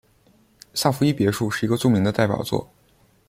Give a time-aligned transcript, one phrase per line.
[0.73, 2.67] 萨伏伊别墅是一个著名的代表作。